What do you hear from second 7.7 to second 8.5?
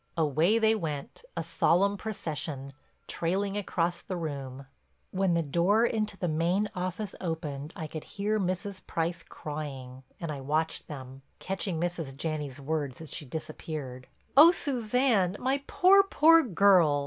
I could hear